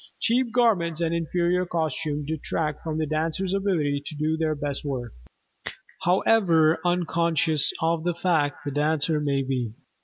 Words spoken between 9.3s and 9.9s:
be.